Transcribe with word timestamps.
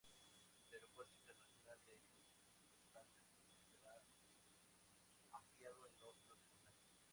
El 0.65 0.73
Aeropuerto 0.73 1.15
Internacional 1.15 1.77
de 1.85 1.91
Vršac 1.93 3.05
será 3.69 4.01
ampliado 5.31 5.75
en 5.75 6.01
los 6.01 6.15
próximos 6.25 6.75
años. 6.87 7.07